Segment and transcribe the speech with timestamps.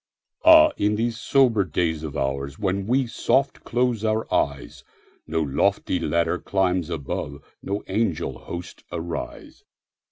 [0.43, 4.83] Ah, in these sober days of oursWhen we soft close our eyes,
[5.27, 9.63] No lofty ladder climbs above, No angel hosts arise.